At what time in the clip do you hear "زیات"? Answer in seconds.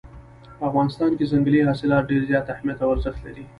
2.29-2.45